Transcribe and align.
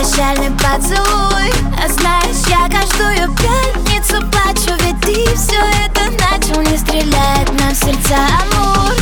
прощальный 0.00 0.50
поцелуй. 0.52 1.50
А 1.76 1.88
знаешь, 1.88 2.46
я 2.48 2.68
каждую 2.68 3.34
пятницу 3.36 4.26
плачу 4.30 4.74
Ведь 4.82 5.00
ты 5.00 5.14
все 5.36 5.60
это 5.84 6.10
начал 6.12 6.62
Не 6.62 6.76
стреляет 6.78 7.52
нам 7.60 7.74
в 7.74 7.76
сердца 7.76 8.16
амур. 8.40 8.94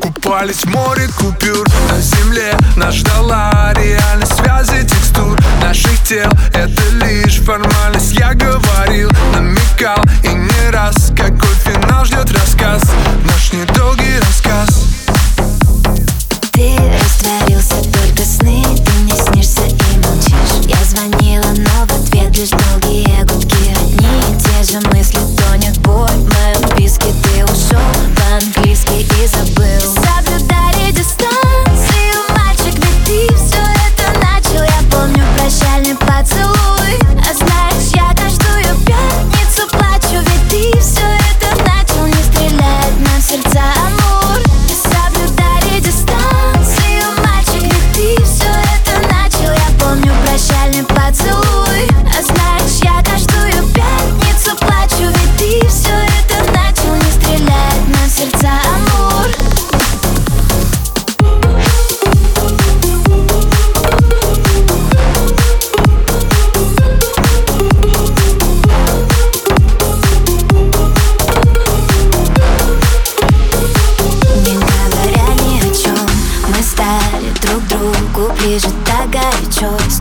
Купались 0.00 0.64
в 0.64 0.70
море 0.70 1.08
купюр 1.18 1.66
На 1.90 2.00
земле 2.00 2.56
нас 2.76 2.94
ждала 2.94 3.72
реальность 3.74 4.34
связи 4.36 4.86
текстур 4.86 5.38
Наших 5.62 6.02
тел. 6.04 6.30
Это 6.54 6.82
лишь 7.04 7.40
формальность 7.40 8.12
Я 8.12 8.32
говорил, 8.34 9.10
намекал. 9.34 10.02
И 10.22 10.28
не 10.28 10.70
раз 10.70 11.12
Какой 11.16 11.54
финал 11.64 12.04
ждет 12.04 12.30
рассказ 12.30 12.45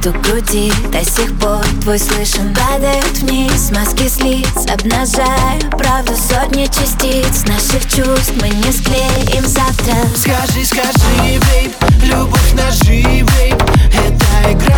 Стук 0.06 0.22
груди. 0.22 0.72
До 0.92 1.04
сих 1.04 1.36
пор 1.40 1.64
твой 1.82 1.98
слышен 1.98 2.54
Падают 2.54 3.18
вниз. 3.18 3.72
Маски 3.72 4.08
с 4.08 4.20
лиц 4.20 4.68
Обнажая 4.72 5.60
правду 5.72 6.14
сотни 6.16 6.66
частиц. 6.66 7.44
Наших 7.48 7.82
чувств 7.90 8.34
мы 8.40 8.50
не 8.50 8.72
склеим 8.72 9.44
завтра. 9.48 9.96
Скажи, 10.16 10.64
скажи, 10.64 11.40
бейб, 11.50 11.72
любовь 12.04 12.54
ножи, 12.54 13.02
бейб 13.02 13.60
Это 13.94 14.52
игра, 14.52 14.78